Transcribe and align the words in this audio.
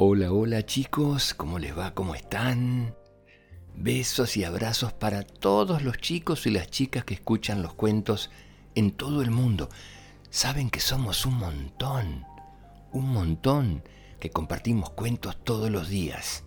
Hola, 0.00 0.30
hola 0.30 0.64
chicos, 0.64 1.34
¿cómo 1.34 1.58
les 1.58 1.76
va? 1.76 1.92
¿Cómo 1.92 2.14
están? 2.14 2.94
Besos 3.74 4.36
y 4.36 4.44
abrazos 4.44 4.92
para 4.92 5.24
todos 5.24 5.82
los 5.82 5.98
chicos 5.98 6.46
y 6.46 6.50
las 6.50 6.70
chicas 6.70 7.04
que 7.04 7.14
escuchan 7.14 7.62
los 7.62 7.74
cuentos 7.74 8.30
en 8.76 8.92
todo 8.92 9.22
el 9.22 9.32
mundo. 9.32 9.68
Saben 10.30 10.70
que 10.70 10.78
somos 10.78 11.26
un 11.26 11.34
montón, 11.34 12.24
un 12.92 13.08
montón 13.08 13.82
que 14.20 14.30
compartimos 14.30 14.90
cuentos 14.90 15.36
todos 15.42 15.68
los 15.68 15.88
días. 15.88 16.44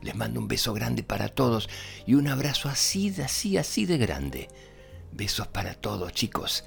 Les 0.00 0.14
mando 0.14 0.38
un 0.38 0.46
beso 0.46 0.72
grande 0.72 1.02
para 1.02 1.28
todos 1.28 1.68
y 2.06 2.14
un 2.14 2.28
abrazo 2.28 2.68
así, 2.68 3.12
así, 3.20 3.56
así 3.56 3.86
de 3.86 3.98
grande. 3.98 4.48
Besos 5.10 5.48
para 5.48 5.74
todos 5.74 6.12
chicos. 6.12 6.64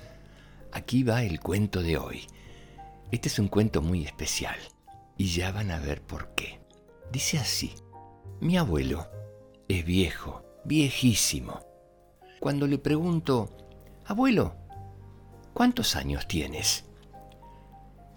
Aquí 0.74 1.04
va 1.04 1.24
el 1.24 1.40
cuento 1.40 1.82
de 1.82 1.98
hoy. 1.98 2.28
Este 3.12 3.30
es 3.30 3.40
un 3.40 3.48
cuento 3.48 3.82
muy 3.82 4.04
especial 4.04 4.58
y 5.18 5.28
ya 5.28 5.52
van 5.52 5.72
a 5.72 5.80
ver 5.80 6.02
por 6.02 6.34
qué. 6.36 6.60
Dice 7.12 7.40
así, 7.40 7.74
mi 8.40 8.58
abuelo 8.58 9.10
es 9.68 9.84
viejo, 9.86 10.44
viejísimo. 10.64 11.66
Cuando 12.40 12.68
le 12.68 12.78
pregunto, 12.78 13.50
abuelo, 14.06 14.56
¿cuántos 15.54 15.96
años 15.96 16.28
tienes? 16.28 16.86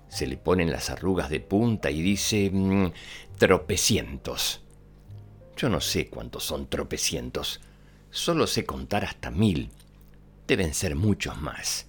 Se 0.09 0.27
le 0.27 0.37
ponen 0.37 0.71
las 0.71 0.91
arrugas 0.91 1.31
de 1.31 1.41
punta 1.41 1.91
y 1.91 2.03
dice, 2.03 2.51
mm, 2.53 2.93
tropecientos. 3.39 4.63
Yo 5.57 5.69
no 5.69 5.81
sé 5.81 6.09
cuántos 6.09 6.45
son 6.45 6.69
tropecientos, 6.69 7.61
solo 8.11 8.47
sé 8.47 8.65
contar 8.65 9.05
hasta 9.05 9.31
mil. 9.31 9.71
Deben 10.47 10.75
ser 10.75 10.97
muchos 10.97 11.41
más. 11.41 11.87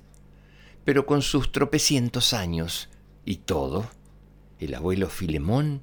Pero 0.86 1.06
con 1.06 1.22
sus 1.22 1.52
tropecientos 1.52 2.34
años 2.34 2.90
y 3.26 3.38
todo, 3.38 3.88
el 4.62 4.76
abuelo 4.76 5.10
Filemón 5.10 5.82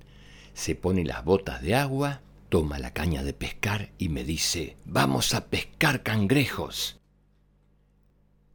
se 0.55 0.75
pone 0.75 1.05
las 1.05 1.25
botas 1.25 1.63
de 1.63 1.75
agua, 1.75 2.23
toma 2.49 2.79
la 2.79 2.93
caña 2.93 3.23
de 3.25 3.33
pescar 3.33 3.91
y 3.99 4.09
me 4.09 4.25
dice, 4.25 4.77
vamos 4.85 5.35
a 5.35 5.47
pescar 5.47 6.03
cangrejos. 6.03 6.99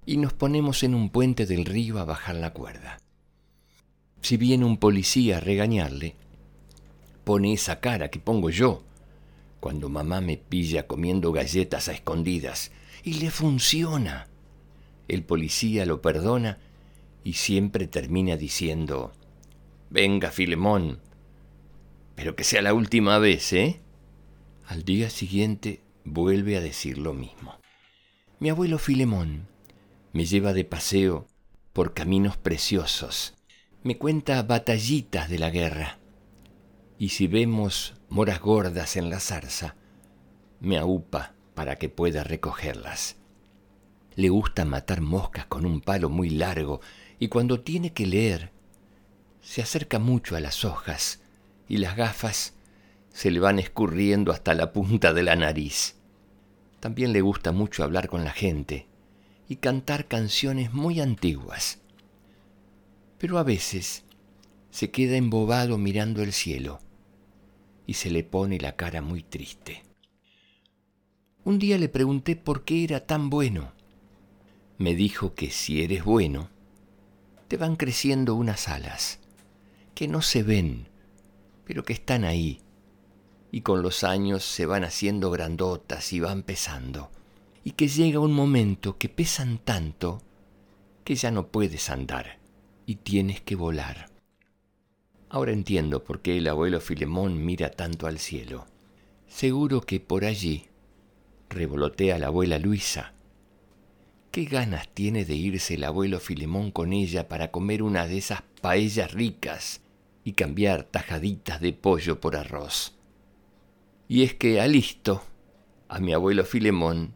Y 0.06 0.18
nos 0.18 0.34
ponemos 0.34 0.84
en 0.84 0.96
un 0.96 1.10
puente 1.10 1.46
del 1.46 1.66
río 1.66 2.00
a 2.00 2.06
bajar 2.06 2.36
la 2.36 2.54
cuerda. 2.54 3.00
Si 4.22 4.38
viene 4.38 4.66
un 4.66 4.78
policía 4.78 5.38
a 5.38 5.40
regañarle, 5.42 6.16
pone 7.26 7.54
esa 7.54 7.80
cara 7.80 8.10
que 8.10 8.20
pongo 8.20 8.50
yo 8.50 8.84
cuando 9.60 9.88
mamá 9.88 10.20
me 10.20 10.38
pilla 10.38 10.88
comiendo 10.88 11.32
galletas 11.32 11.88
a 11.88 11.94
escondidas 11.94 12.72
y 13.04 13.16
le 13.16 13.32
funciona. 13.32 14.28
El 15.08 15.24
policía 15.24 15.86
lo 15.86 16.02
perdona 16.02 16.60
y 17.24 17.34
siempre 17.34 17.88
termina 17.88 18.36
diciendo, 18.36 19.14
Venga, 19.94 20.32
Filemón. 20.32 21.02
Pero 22.16 22.36
que 22.36 22.44
sea 22.44 22.64
la 22.64 22.74
última 22.74 23.20
vez, 23.20 23.54
¿eh? 23.54 23.80
Al 24.66 24.82
día 24.82 25.12
siguiente 25.12 25.84
vuelve 26.04 26.58
a 26.58 26.62
decir 26.62 26.98
lo 26.98 27.14
mismo. 27.14 27.60
Mi 28.40 28.50
abuelo 28.50 28.80
Filemón 28.80 29.48
me 30.12 30.26
lleva 30.26 30.54
de 30.54 30.66
paseo 30.66 31.28
por 31.74 31.94
caminos 31.94 32.38
preciosos. 32.38 33.36
Me 33.84 34.00
cuenta 34.00 34.42
batallitas 34.42 35.30
de 35.30 35.38
la 35.38 35.52
guerra. 35.52 36.00
Y 36.98 37.10
si 37.10 37.28
vemos 37.28 37.94
moras 38.10 38.42
gordas 38.42 38.96
en 38.98 39.12
la 39.12 39.20
zarza, 39.20 39.76
me 40.60 40.80
aupa 40.80 41.36
para 41.54 41.76
que 41.76 41.90
pueda 41.90 42.24
recogerlas. 42.24 43.18
Le 44.16 44.30
gusta 44.30 44.66
matar 44.66 45.02
moscas 45.02 45.46
con 45.46 45.68
un 45.68 45.82
palo 45.82 46.10
muy 46.10 46.32
largo 46.32 46.82
y 47.20 47.28
cuando 47.28 47.62
tiene 47.62 47.94
que 47.94 48.08
leer 48.08 48.53
se 49.44 49.62
acerca 49.62 50.00
mucho 50.00 50.36
a 50.36 50.40
las 50.40 50.64
hojas 50.64 51.20
y 51.68 51.78
las 51.78 51.96
gafas 51.96 52.54
se 53.12 53.30
le 53.30 53.40
van 53.40 53.60
escurriendo 53.60 54.32
hasta 54.32 54.56
la 54.56 54.72
punta 54.72 55.14
de 55.14 55.22
la 55.22 55.36
nariz. 55.36 55.98
También 56.80 57.14
le 57.14 57.22
gusta 57.22 57.52
mucho 57.52 57.84
hablar 57.84 58.08
con 58.08 58.24
la 58.24 58.32
gente 58.32 58.88
y 59.48 59.58
cantar 59.58 60.08
canciones 60.08 60.74
muy 60.74 61.02
antiguas. 61.02 61.82
Pero 63.20 63.38
a 63.38 63.44
veces 63.44 64.04
se 64.72 64.92
queda 64.92 65.18
embobado 65.18 65.78
mirando 65.78 66.24
el 66.24 66.32
cielo 66.32 66.80
y 67.86 67.96
se 67.96 68.10
le 68.10 68.24
pone 68.24 68.60
la 68.60 68.76
cara 68.76 69.02
muy 69.02 69.24
triste. 69.24 69.84
Un 71.44 71.60
día 71.60 71.78
le 71.78 71.90
pregunté 71.90 72.38
por 72.38 72.64
qué 72.64 72.86
era 72.86 73.06
tan 73.06 73.30
bueno. 73.30 73.74
Me 74.78 74.96
dijo 74.96 75.36
que 75.36 75.52
si 75.52 75.84
eres 75.84 76.06
bueno, 76.06 76.50
te 77.50 77.58
van 77.58 77.76
creciendo 77.76 78.36
unas 78.36 78.70
alas 78.70 79.20
que 79.96 80.08
no 80.08 80.22
se 80.22 80.44
ven, 80.44 80.88
pero 81.66 81.84
que 81.84 81.94
están 81.94 82.24
ahí, 82.24 82.62
y 83.52 83.62
con 83.62 83.82
los 83.82 84.04
años 84.04 84.44
se 84.44 84.66
van 84.66 84.84
haciendo 84.84 85.30
grandotas 85.32 86.12
y 86.14 86.20
van 86.20 86.44
pesando, 86.44 87.12
y 87.64 87.72
que 87.72 87.88
llega 87.88 88.20
un 88.20 88.34
momento 88.34 88.98
que 88.98 89.10
pesan 89.10 89.60
tanto 89.60 90.22
que 91.04 91.16
ya 91.16 91.32
no 91.32 91.48
puedes 91.48 91.90
andar 91.90 92.40
y 92.86 92.96
tienes 92.96 93.42
que 93.42 93.56
volar. 93.56 94.10
Ahora 95.30 95.52
entiendo 95.52 96.04
por 96.04 96.22
qué 96.22 96.38
el 96.38 96.48
abuelo 96.48 96.80
Filemón 96.80 97.44
mira 97.44 97.72
tanto 97.72 98.08
al 98.08 98.20
cielo. 98.20 98.66
Seguro 99.28 99.82
que 99.82 100.00
por 100.00 100.26
allí 100.26 100.68
revolotea 101.50 102.20
la 102.20 102.28
abuela 102.28 102.60
Luisa. 102.60 103.14
¿Qué 104.34 104.46
ganas 104.46 104.90
tiene 104.92 105.26
de 105.26 105.36
irse 105.36 105.76
el 105.76 105.84
abuelo 105.84 106.20
Filemón 106.20 106.72
con 106.72 106.92
ella 106.92 107.28
para 107.28 107.52
comer 107.52 107.84
una 107.84 108.08
de 108.08 108.18
esas 108.18 108.42
paellas 108.62 109.14
ricas 109.14 109.82
y 110.24 110.34
cambiar 110.34 110.86
tajaditas 110.86 111.62
de 111.62 111.72
pollo 111.72 112.20
por 112.20 112.36
arroz. 112.36 112.98
Y 114.08 114.24
es 114.24 114.34
que 114.34 114.60
a 114.60 114.66
listo, 114.66 115.24
a 115.88 116.00
mi 116.00 116.14
abuelo 116.14 116.46
Filemón 116.46 117.14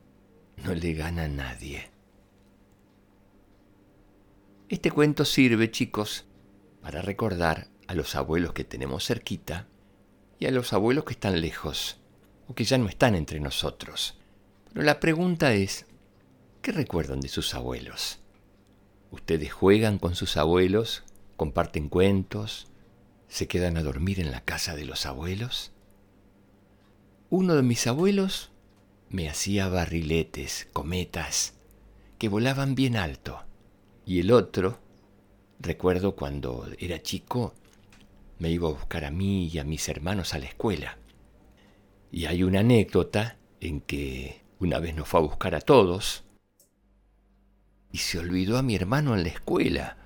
no 0.57 0.75
le 0.75 0.93
gana 0.93 1.27
nadie. 1.27 1.89
Este 4.69 4.91
cuento 4.91 5.25
sirve, 5.25 5.71
chicos, 5.71 6.27
para 6.83 7.01
recordar 7.01 7.67
a 7.87 7.95
los 7.95 8.15
abuelos 8.15 8.53
que 8.53 8.63
tenemos 8.63 9.07
cerquita 9.07 9.65
y 10.37 10.45
a 10.45 10.51
los 10.51 10.71
abuelos 10.71 11.05
que 11.05 11.13
están 11.13 11.41
lejos 11.41 11.99
o 12.47 12.53
que 12.53 12.63
ya 12.63 12.77
no 12.77 12.87
están 12.87 13.15
entre 13.15 13.39
nosotros. 13.39 14.19
Pero 14.71 14.85
la 14.85 14.99
pregunta 14.99 15.55
es, 15.55 15.86
¿qué 16.67 16.73
recuerdan 16.73 17.21
de 17.21 17.29
sus 17.29 17.53
abuelos? 17.53 18.19
¿Ustedes 19.09 19.53
juegan 19.53 19.99
con 19.99 20.15
sus 20.15 20.35
abuelos? 20.35 21.05
¿Comparten 21.37 21.87
cuentos? 21.87 22.67
se 23.29 23.47
quedan 23.47 23.77
a 23.77 23.83
dormir 23.83 24.19
en 24.19 24.31
la 24.31 24.41
casa 24.41 24.75
de 24.75 24.83
los 24.83 25.05
abuelos? 25.05 25.71
Uno 27.29 27.55
de 27.55 27.63
mis 27.63 27.87
abuelos 27.87 28.51
me 29.07 29.29
hacía 29.29 29.69
barriletes, 29.69 30.67
cometas, 30.73 31.53
que 32.17 32.27
volaban 32.27 32.75
bien 32.75 32.97
alto. 32.97 33.45
Y 34.05 34.19
el 34.19 34.29
otro, 34.33 34.77
recuerdo 35.61 36.17
cuando 36.17 36.67
era 36.79 37.01
chico, 37.01 37.53
me 38.39 38.49
iba 38.49 38.67
a 38.67 38.73
buscar 38.73 39.05
a 39.05 39.11
mí 39.11 39.47
y 39.47 39.59
a 39.59 39.63
mis 39.63 39.87
hermanos 39.87 40.33
a 40.33 40.39
la 40.39 40.47
escuela. 40.47 40.97
Y 42.11 42.25
hay 42.25 42.43
una 42.43 42.59
anécdota 42.59 43.37
en 43.61 43.79
que 43.79 44.41
una 44.59 44.79
vez 44.79 44.95
nos 44.95 45.07
fue 45.07 45.21
a 45.21 45.23
buscar 45.23 45.55
a 45.55 45.61
todos 45.61 46.26
y 47.97 47.99
se 47.99 48.19
olvidó 48.19 48.59
a 48.59 48.61
mi 48.61 48.75
hermano 48.75 49.15
en 49.15 49.23
la 49.23 49.29
escuela. 49.29 49.97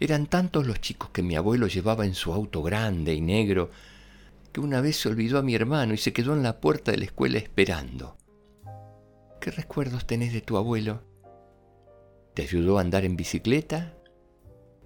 Eran 0.00 0.24
tantos 0.24 0.66
los 0.66 0.80
chicos 0.80 1.10
que 1.10 1.22
mi 1.22 1.36
abuelo 1.36 1.66
llevaba 1.66 2.06
en 2.06 2.14
su 2.14 2.32
auto 2.32 2.62
grande 2.62 3.12
y 3.12 3.20
negro 3.20 3.68
que 4.52 4.60
una 4.60 4.80
vez 4.80 4.96
se 4.96 5.10
olvidó 5.10 5.38
a 5.38 5.42
mi 5.42 5.54
hermano 5.54 5.92
y 5.92 5.98
se 5.98 6.14
quedó 6.14 6.32
en 6.32 6.42
la 6.42 6.62
puerta 6.62 6.92
de 6.92 6.96
la 6.96 7.04
escuela 7.04 7.36
esperando. 7.36 8.16
¿Qué 9.38 9.50
recuerdos 9.50 10.06
tenés 10.06 10.32
de 10.32 10.40
tu 10.40 10.56
abuelo? 10.56 11.02
¿Te 12.32 12.40
ayudó 12.40 12.78
a 12.78 12.80
andar 12.80 13.04
en 13.04 13.18
bicicleta? 13.18 13.92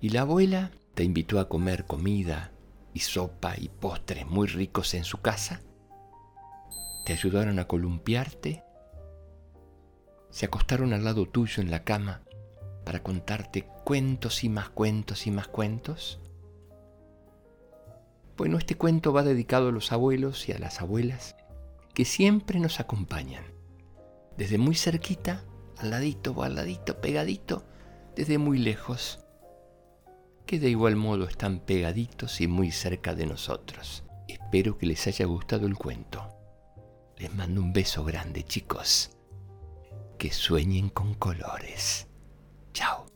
¿Y 0.01 0.09
la 0.09 0.23
abuela 0.23 0.73
te 0.95 1.05
invitó 1.05 1.39
a 1.39 1.49
comer 1.49 1.85
comida 1.85 2.51
y 2.93 2.99
sopa 2.99 3.55
y 3.57 3.69
postres 3.69 4.27
muy 4.27 4.49
ricos 4.49 4.95
en 4.95 5.05
su 5.05 5.19
casa? 5.19 5.61
¿Te 7.07 7.13
ayudaron 7.13 7.61
a 7.61 7.69
columpiarte? 7.69 8.65
¿Se 10.31 10.47
acostaron 10.47 10.93
al 10.93 11.05
lado 11.05 11.27
tuyo 11.27 11.63
en 11.63 11.71
la 11.71 11.85
cama 11.85 12.23
para 12.91 13.05
contarte 13.05 13.69
cuentos 13.85 14.43
y 14.43 14.49
más 14.49 14.69
cuentos 14.69 15.29
y 15.29 15.31
más 15.31 15.47
cuentos? 15.47 16.19
Bueno, 18.37 18.59
este 18.59 18.75
cuento 18.75 19.13
va 19.13 19.23
dedicado 19.23 19.69
a 19.69 19.71
los 19.71 19.93
abuelos 19.93 20.49
y 20.49 20.53
a 20.53 20.59
las 20.59 20.81
abuelas 20.81 21.37
que 21.95 22.05
siempre 22.05 22.59
nos 22.59 22.81
acompañan, 22.81 23.45
desde 24.37 24.59
muy 24.59 24.75
cerquita, 24.75 25.45
al 25.79 25.91
ladito 25.91 26.33
o 26.33 26.43
al 26.43 26.57
ladito, 26.57 27.01
pegadito, 27.01 27.65
desde 28.17 28.39
muy 28.39 28.59
lejos, 28.59 29.21
que 30.45 30.59
de 30.59 30.71
igual 30.71 30.97
modo 30.97 31.29
están 31.29 31.61
pegaditos 31.61 32.41
y 32.41 32.49
muy 32.49 32.73
cerca 32.73 33.15
de 33.15 33.27
nosotros. 33.27 34.03
Espero 34.27 34.79
que 34.79 34.87
les 34.87 35.07
haya 35.07 35.27
gustado 35.27 35.69
el 35.69 35.77
cuento. 35.77 36.27
Les 37.19 37.33
mando 37.33 37.61
un 37.61 37.73
beso 37.73 38.03
grande, 38.03 38.43
chicos. 38.43 39.17
Que 40.19 40.33
sueñen 40.33 40.89
con 40.89 41.15
colores. 41.15 42.10
Chao. 42.73 43.10